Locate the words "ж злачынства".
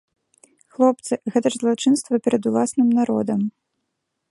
1.55-2.21